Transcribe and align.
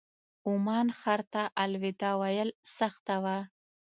عمان 0.47 0.87
ښار 0.99 1.21
ته 1.33 1.43
الوداع 1.63 2.13
ویل 2.21 2.49
سخته 2.77 3.15
وه. 3.23 3.37